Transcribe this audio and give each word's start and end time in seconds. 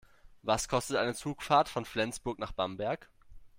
Was 0.41 0.67
kostet 0.67 0.97
eine 0.97 1.13
Zugfahrt 1.13 1.69
von 1.69 1.85
Flensburg 1.85 2.39
nach 2.39 2.53
Bamberg? 2.53 3.07